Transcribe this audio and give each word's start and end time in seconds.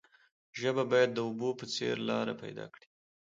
ژبه 0.59 0.83
باید 0.91 1.09
د 1.13 1.17
اوبو 1.27 1.49
په 1.59 1.65
څیر 1.73 1.95
لاره 2.09 2.33
پیدا 2.43 2.65
کړي. 2.73 2.87